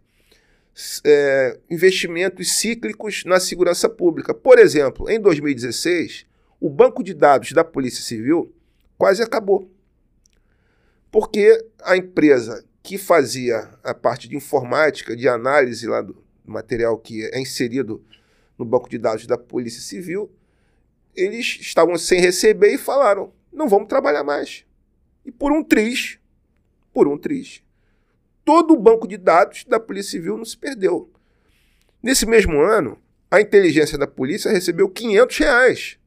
[1.05, 4.35] é, investimentos cíclicos na segurança pública.
[4.35, 6.27] Por exemplo, em 2016,
[6.61, 8.53] o banco de dados da Polícia Civil
[8.99, 9.71] quase acabou.
[11.15, 17.25] Porque a empresa que fazia a parte de informática, de análise lá do material que
[17.27, 18.05] é inserido
[18.59, 20.29] no banco de dados da Polícia Civil,
[21.15, 24.65] eles estavam sem receber e falaram: não vamos trabalhar mais.
[25.25, 26.19] E por um triz,
[26.93, 27.63] por um triz,
[28.45, 31.09] todo o banco de dados da Polícia Civil não se perdeu.
[32.03, 32.99] Nesse mesmo ano,
[33.31, 35.99] a inteligência da polícia recebeu 500 reais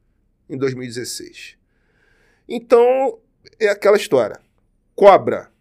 [0.49, 1.55] em 2016.
[2.45, 3.17] Então,
[3.57, 4.45] é aquela história.
[4.97, 5.51] Cobra,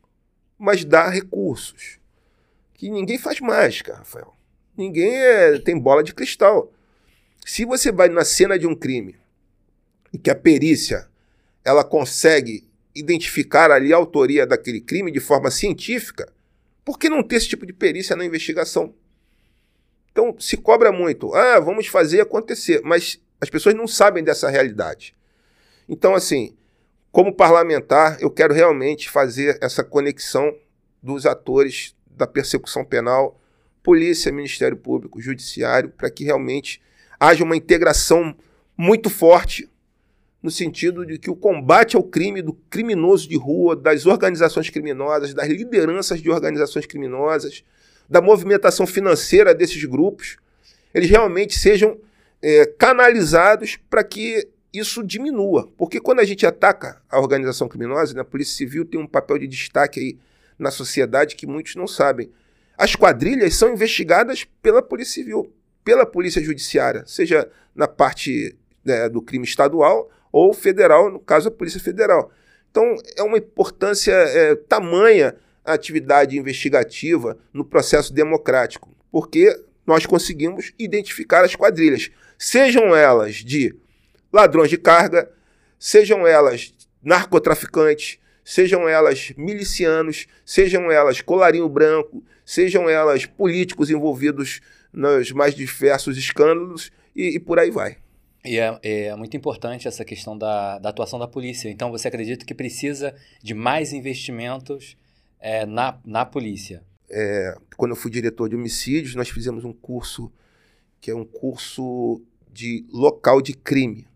[0.58, 1.98] mas dá recursos.
[2.72, 4.34] Que ninguém faz mágica, Rafael.
[4.74, 6.72] Ninguém é, tem bola de cristal.
[7.44, 9.14] Se você vai na cena de um crime
[10.10, 11.06] e que a perícia
[11.62, 16.32] ela consegue identificar ali a autoria daquele crime de forma científica,
[16.82, 18.94] por que não ter esse tipo de perícia na investigação?
[20.12, 21.34] Então, se cobra muito.
[21.34, 22.80] Ah, vamos fazer acontecer.
[22.82, 25.14] Mas as pessoas não sabem dessa realidade.
[25.86, 26.56] Então, assim,
[27.16, 30.54] como parlamentar, eu quero realmente fazer essa conexão
[31.02, 33.40] dos atores da persecução penal,
[33.82, 36.78] polícia, Ministério Público, Judiciário, para que realmente
[37.18, 38.36] haja uma integração
[38.76, 39.66] muito forte
[40.42, 45.32] no sentido de que o combate ao crime do criminoso de rua, das organizações criminosas,
[45.32, 47.64] das lideranças de organizações criminosas,
[48.06, 50.36] da movimentação financeira desses grupos,
[50.92, 51.98] eles realmente sejam
[52.42, 55.70] é, canalizados para que isso diminua.
[55.76, 59.38] Porque quando a gente ataca a organização criminosa, né, a Polícia Civil tem um papel
[59.38, 60.18] de destaque aí
[60.58, 62.30] na sociedade que muitos não sabem.
[62.76, 65.52] As quadrilhas são investigadas pela Polícia Civil,
[65.84, 71.50] pela Polícia Judiciária, seja na parte né, do crime estadual ou federal, no caso a
[71.50, 72.30] Polícia Federal.
[72.70, 75.34] Então é uma importância é, tamanha
[75.64, 83.74] a atividade investigativa no processo democrático, porque nós conseguimos identificar as quadrilhas, sejam elas de
[84.36, 85.30] ladrões de carga,
[85.78, 94.60] sejam elas narcotraficantes, sejam elas milicianos, sejam elas colarinho branco, sejam elas políticos envolvidos
[94.92, 97.96] nos mais diversos escândalos e, e por aí vai.
[98.44, 101.68] E é, é, muito importante essa questão da, da, atuação da polícia.
[101.68, 104.96] Então, você acredita que precisa de mais investimentos
[105.40, 106.84] é, na, na polícia?
[107.10, 110.30] É, quando eu fui diretor de homicídios, nós fizemos um curso
[111.00, 112.22] que é um curso
[112.52, 114.06] de local de crime.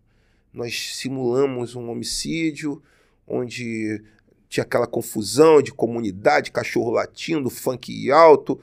[0.53, 2.81] Nós simulamos um homicídio
[3.27, 4.03] onde
[4.49, 8.59] tinha aquela confusão de comunidade, cachorro latindo, funk alto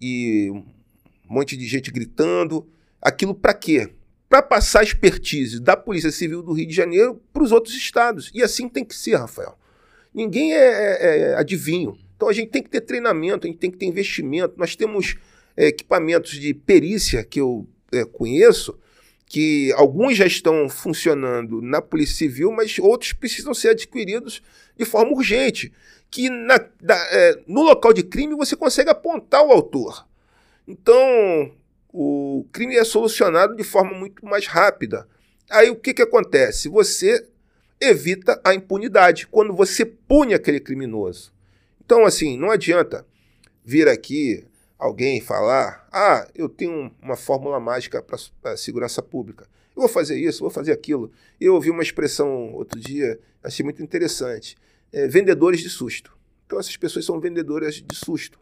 [0.00, 0.64] e um
[1.28, 2.66] monte de gente gritando.
[3.00, 3.88] Aquilo para quê?
[4.28, 8.30] Para passar expertise da Polícia Civil do Rio de Janeiro para os outros estados.
[8.32, 9.58] E assim tem que ser, Rafael.
[10.14, 11.98] Ninguém é, é, é, adivinho.
[12.16, 14.54] Então a gente tem que ter treinamento, a gente tem que ter investimento.
[14.56, 15.16] Nós temos
[15.56, 18.78] é, equipamentos de perícia que eu é, conheço,
[19.32, 24.42] que alguns já estão funcionando na Polícia Civil, mas outros precisam ser adquiridos
[24.76, 25.72] de forma urgente.
[26.10, 30.06] Que na, da, é, no local de crime você consegue apontar o autor.
[30.68, 31.50] Então,
[31.90, 35.08] o crime é solucionado de forma muito mais rápida.
[35.48, 36.68] Aí o que, que acontece?
[36.68, 37.26] Você
[37.80, 41.32] evita a impunidade quando você pune aquele criminoso.
[41.82, 43.06] Então, assim, não adianta
[43.64, 44.44] vir aqui
[44.82, 49.46] alguém falar: ah, eu tenho uma fórmula mágica para a segurança pública.
[49.74, 51.10] Eu vou fazer isso, vou fazer aquilo.
[51.40, 54.56] Eu ouvi uma expressão outro dia, achei muito interessante:
[54.92, 56.12] é, vendedores de susto.
[56.44, 58.38] Então, essas pessoas são vendedoras de susto.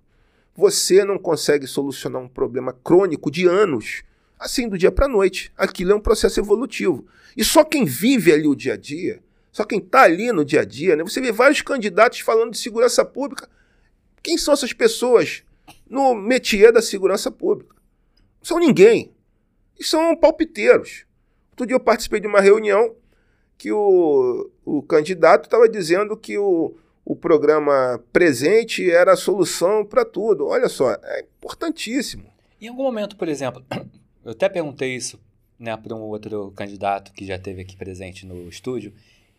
[0.57, 4.03] Você não consegue solucionar um problema crônico de anos
[4.38, 5.53] assim do dia para a noite.
[5.57, 7.07] Aquilo é um processo evolutivo.
[7.37, 9.22] E só quem vive ali o dia a dia,
[9.53, 11.05] só quem está ali no dia a dia, né?
[11.05, 13.48] Você vê vários candidatos falando de segurança pública.
[14.22, 15.44] Quem são essas pessoas?
[15.90, 17.74] No métier da segurança pública.
[18.38, 19.12] Não são ninguém.
[19.79, 21.05] E são palpiteiros.
[21.50, 22.94] Outro dia eu participei de uma reunião
[23.59, 26.74] que o, o candidato estava dizendo que o,
[27.05, 30.46] o programa presente era a solução para tudo.
[30.46, 32.24] Olha só, é importantíssimo.
[32.61, 33.64] Em algum momento, por exemplo,
[34.24, 35.18] eu até perguntei isso
[35.59, 38.94] né, para um outro candidato que já esteve aqui presente no estúdio,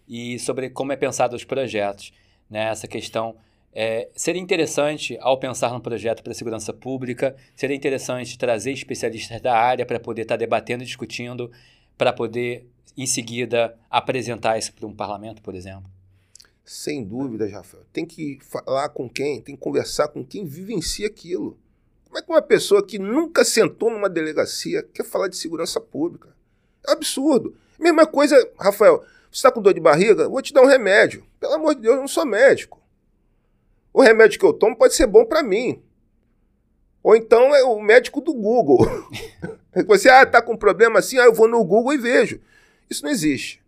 [0.08, 2.14] e sobre como é pensado os projetos,
[2.50, 3.36] né, essa questão
[3.74, 9.42] é, seria interessante, ao pensar num projeto para a segurança pública, seria interessante trazer especialistas
[9.42, 11.50] da área para poder estar tá debatendo e discutindo,
[11.98, 15.90] para poder, em seguida, apresentar isso para um parlamento, por exemplo?
[16.66, 17.84] Sem dúvida, Rafael.
[17.94, 19.42] Tem que falar com quem?
[19.42, 21.58] Tem que conversar com quem vivencia aquilo.
[22.06, 26.36] Como é que uma pessoa que nunca sentou numa delegacia quer falar de segurança pública?
[26.86, 27.56] É absurdo.
[27.80, 29.00] Mesma coisa, Rafael,
[29.32, 30.28] você está com dor de barriga?
[30.28, 31.26] Vou te dar um remédio.
[31.40, 32.81] Pelo amor de Deus, eu não sou médico.
[33.94, 35.82] O remédio que eu tomo pode ser bom para mim.
[37.04, 38.86] Ou então é o médico do Google.
[39.88, 42.40] Você ah, tá com um problema assim, ah, eu vou no Google e vejo.
[42.90, 43.62] Isso não existe.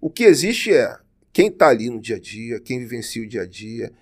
[0.00, 0.96] O que existe é
[1.32, 3.92] quem está ali no dia a dia, quem vivencia o dia a dia,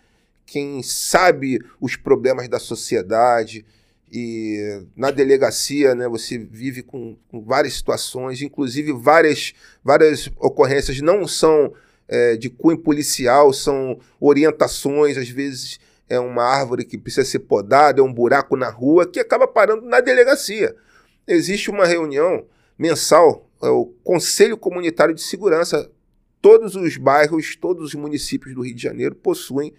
[0.44, 3.64] quem sabe os problemas da sociedade.
[4.12, 9.52] E na delegacia, né, você vive com, com várias situações, inclusive várias,
[9.83, 11.72] várias ocorrências não são
[12.09, 18.01] é, de cunho policial, são orientações, às vezes é uma árvore que precisa ser podada,
[18.01, 20.75] é um buraco na rua, que acaba parando na delegacia.
[21.27, 22.47] Existe uma reunião
[22.79, 25.90] mensal, é o Conselho Comunitário de Segurança.
[26.40, 29.75] Todos os bairros, todos os municípios do Rio de Janeiro possuem.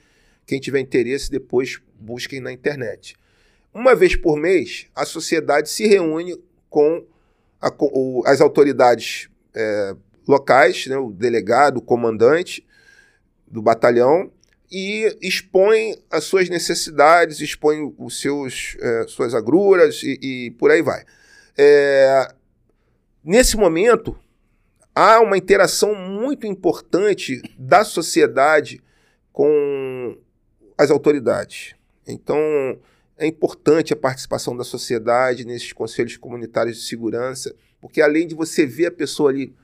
[0.45, 3.15] Quem tiver interesse, depois busquem na internet.
[3.73, 6.37] Uma vez por mês, a sociedade se reúne
[6.69, 7.05] com
[7.61, 7.71] a,
[8.25, 9.95] as autoridades é,
[10.27, 12.65] locais, né, o delegado, o comandante
[13.47, 14.31] do batalhão,
[14.69, 20.81] e expõe as suas necessidades, expõe os seus, é, suas agruras e, e, por aí
[20.81, 21.05] vai.
[21.57, 22.33] É,
[23.23, 24.17] nesse momento,
[24.93, 28.81] há uma interação muito importante da sociedade
[29.31, 30.17] com
[30.77, 31.73] as autoridades.
[32.05, 32.37] Então,
[33.17, 38.65] é importante a participação da sociedade nesses conselhos comunitários de segurança, porque além de você
[38.65, 39.55] ver a pessoa ali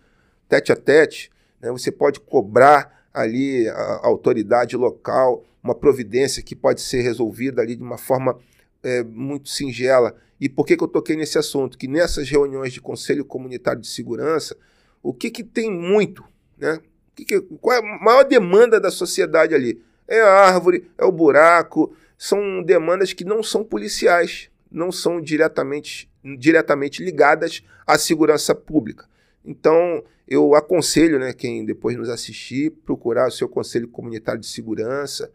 [0.47, 1.31] tete a tete,
[1.61, 7.75] né, você pode cobrar ali a, autoridade local uma providência que pode ser resolvida ali
[7.75, 8.37] de uma forma
[8.81, 10.15] é, muito singela.
[10.39, 11.77] E por que, que eu toquei nesse assunto?
[11.77, 14.57] Que nessas reuniões de Conselho Comunitário de Segurança,
[15.01, 16.23] o que, que tem muito?
[16.57, 16.79] Né?
[17.15, 19.81] Que que, qual é a maior demanda da sociedade ali?
[20.05, 26.09] É a árvore, é o buraco, são demandas que não são policiais, não são diretamente,
[26.37, 29.05] diretamente ligadas à segurança pública.
[29.45, 35.31] Então, eu aconselho né, quem depois nos assistir, procurar o seu conselho comunitário de segurança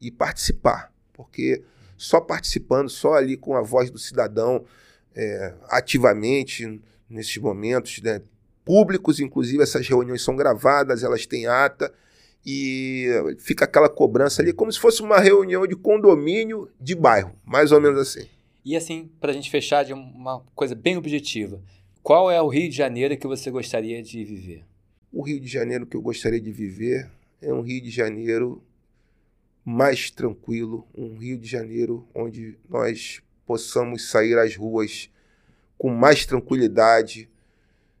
[0.00, 0.92] e participar.
[1.12, 1.62] porque
[1.96, 4.64] só participando, só ali com a voz do cidadão
[5.14, 8.20] é, ativamente nesses momentos, né,
[8.64, 11.92] públicos, inclusive essas reuniões são gravadas, elas têm ata
[12.44, 13.06] e
[13.38, 17.80] fica aquela cobrança ali como se fosse uma reunião de condomínio de bairro, mais ou
[17.80, 18.26] menos assim.
[18.64, 21.60] E assim, para a gente fechar de uma coisa bem objetiva,
[22.02, 24.64] qual é o Rio de Janeiro que você gostaria de viver?
[25.12, 27.08] O Rio de Janeiro que eu gostaria de viver
[27.40, 28.62] é um Rio de Janeiro
[29.64, 35.08] mais tranquilo, um Rio de Janeiro onde nós possamos sair às ruas
[35.78, 37.30] com mais tranquilidade,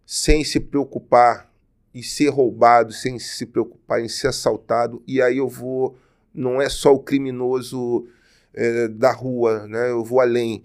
[0.04, 1.52] sem se preocupar
[1.94, 5.02] em ser roubado, sem se preocupar em ser assaltado.
[5.06, 5.96] E aí eu vou,
[6.34, 8.08] não é só o criminoso
[8.52, 9.90] é, da rua, né?
[9.90, 10.64] eu vou além.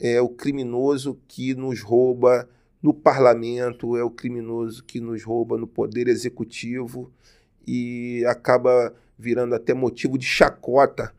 [0.00, 2.48] É o criminoso que nos rouba
[2.82, 7.12] no parlamento, é o criminoso que nos rouba no poder executivo
[7.66, 11.12] e acaba virando até motivo de chacota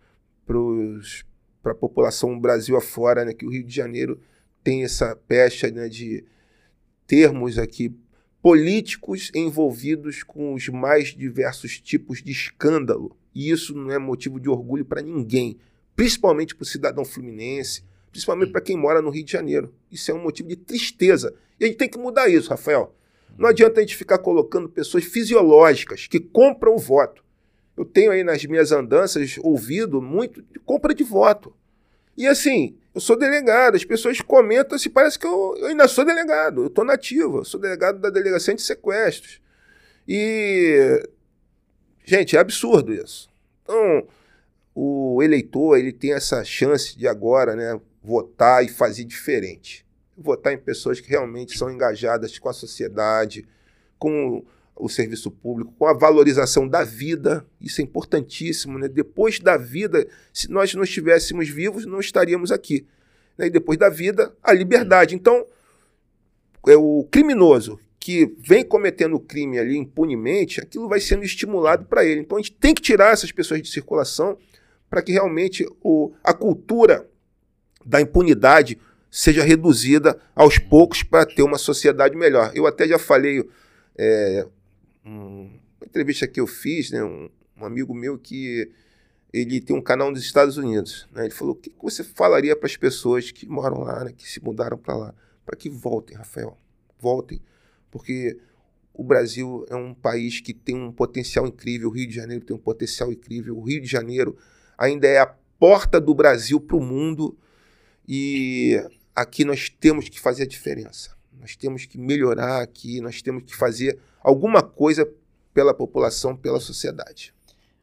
[1.62, 3.34] para a população Brasil afora, né?
[3.34, 4.20] que o Rio de Janeiro
[4.64, 6.24] tem essa pecha né, de
[7.05, 7.93] termos aqui
[8.41, 13.16] políticos envolvidos com os mais diversos tipos de escândalo.
[13.36, 15.57] E isso não é motivo de orgulho para ninguém,
[15.95, 19.74] principalmente para o cidadão fluminense, principalmente para quem mora no Rio de Janeiro.
[19.91, 21.34] Isso é um motivo de tristeza.
[21.60, 22.95] E a gente tem que mudar isso, Rafael.
[23.38, 27.24] Não adianta a gente ficar colocando pessoas fisiológicas que compram o voto.
[27.78, 31.53] Eu tenho aí nas minhas andanças ouvido muito de compra de voto.
[32.18, 36.03] E assim, eu sou delegado, as pessoas comentam assim, parece que eu, eu ainda sou
[36.03, 39.39] delegado, eu estou nativo, eu sou delegado da delegacia de sequestros.
[40.05, 41.07] E,
[42.03, 43.30] gente, é absurdo isso.
[43.64, 44.05] Então,
[44.76, 47.80] o eleitor ele tem essa chance de agora né,
[48.10, 49.86] votar e fazer diferente.
[50.18, 53.47] Votar em pessoas que realmente são engajadas com a sociedade,
[53.99, 54.43] com
[54.76, 58.88] o serviço público, com a valorização da vida, isso é importantíssimo, né?
[58.88, 62.88] Depois da vida, se nós não estivéssemos vivos, não estaríamos aqui.
[63.38, 63.47] Né?
[63.47, 65.14] E depois da vida, a liberdade.
[65.14, 65.45] Então,
[66.68, 72.22] é o criminoso que vem cometendo crime ali impunemente, aquilo vai sendo estimulado para ele.
[72.22, 74.38] Então a gente tem que tirar essas pessoas de circulação
[74.89, 77.09] para que realmente o, a cultura
[77.89, 78.79] da impunidade
[79.09, 82.51] seja reduzida aos poucos para ter uma sociedade melhor.
[82.53, 83.43] Eu até já falei
[83.97, 84.47] é,
[85.03, 85.49] uma
[85.83, 87.27] entrevista que eu fiz, né, um,
[87.57, 88.71] um, amigo meu que
[89.33, 91.07] ele tem um canal nos Estados Unidos.
[91.11, 94.29] Né, ele falou: o que você falaria para as pessoas que moram lá, né, que
[94.29, 96.55] se mudaram para lá, para que voltem, Rafael?
[96.99, 97.41] Voltem,
[97.89, 98.37] porque
[98.93, 102.55] o Brasil é um país que tem um potencial incrível, o Rio de Janeiro tem
[102.55, 104.37] um potencial incrível, o Rio de Janeiro
[104.77, 107.35] ainda é a porta do Brasil para o mundo
[108.12, 108.84] e
[109.16, 111.16] aqui nós temos que fazer a diferença.
[111.39, 115.07] Nós temos que melhorar aqui, nós temos que fazer alguma coisa
[115.53, 117.32] pela população, pela sociedade.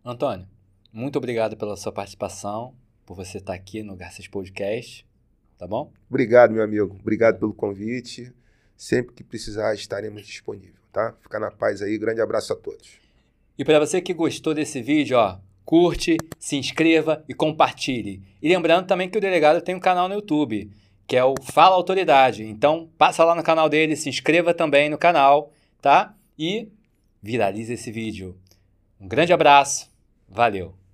[0.04, 0.44] Antônio,
[0.92, 2.74] muito obrigado pela sua participação,
[3.06, 5.06] por você estar aqui no Garças Podcast,
[5.56, 5.92] tá bom?
[6.10, 6.96] Obrigado, meu amigo.
[7.00, 8.32] Obrigado pelo convite.
[8.76, 11.14] Sempre que precisar, estaremos disponíveis, tá?
[11.22, 11.96] Fica na paz aí.
[11.96, 12.98] Grande abraço a todos.
[13.56, 18.22] E para você que gostou desse vídeo, ó, curte, se inscreva e compartilhe.
[18.40, 20.70] E lembrando também que o delegado tem um canal no YouTube,
[21.06, 22.44] que é o Fala Autoridade.
[22.44, 25.52] Então, passa lá no canal dele, se inscreva também no canal,
[25.82, 26.14] tá?
[26.38, 26.68] e
[27.22, 28.36] viralize esse vídeo.
[29.00, 29.90] Um grande abraço,
[30.28, 30.85] valeu!